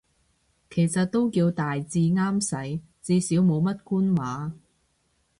[0.71, 4.51] 其實都叫大致啱使，至少冇乜官話